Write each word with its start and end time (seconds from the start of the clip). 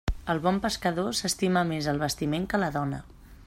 El 0.33 0.39
bon 0.45 0.55
pescador 0.63 1.11
s'estima 1.19 1.63
més 1.73 1.91
el 1.93 2.03
bastiment 2.07 2.49
que 2.55 2.65
la 2.65 2.71
dona. 2.81 3.05